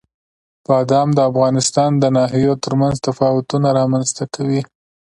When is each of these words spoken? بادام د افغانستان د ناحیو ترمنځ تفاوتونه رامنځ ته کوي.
بادام 0.67 1.09
د 1.13 1.19
افغانستان 1.29 1.91
د 1.97 2.03
ناحیو 2.17 2.53
ترمنځ 2.63 2.95
تفاوتونه 3.07 3.67
رامنځ 3.79 4.07
ته 4.17 4.23
کوي. 4.35 4.61